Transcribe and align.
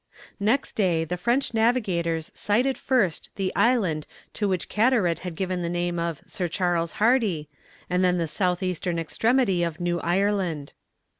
Next 0.39 0.73
day 0.73 1.05
the 1.05 1.15
French 1.15 1.53
navigators 1.53 2.31
sighted 2.33 2.75
first 2.75 3.29
the 3.35 3.55
island 3.55 4.07
to 4.33 4.47
which 4.47 4.67
Carteret 4.67 5.19
had 5.19 5.35
given 5.35 5.61
the 5.61 5.69
name 5.69 5.99
of 5.99 6.23
Sir 6.25 6.47
Charles 6.47 6.93
Hardy, 6.93 7.47
and 7.87 8.03
then 8.03 8.17
the 8.17 8.25
south 8.25 8.63
eastern 8.63 8.97
extremity 8.97 9.61
of 9.61 9.79
New 9.79 9.99
Ireland. 9.99 10.73